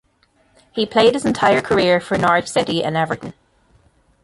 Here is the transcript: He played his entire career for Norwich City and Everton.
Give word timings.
He 0.71 0.87
played 0.87 1.13
his 1.13 1.25
entire 1.25 1.61
career 1.61 1.99
for 1.99 2.17
Norwich 2.17 2.47
City 2.47 2.83
and 2.83 2.97
Everton. 2.97 3.35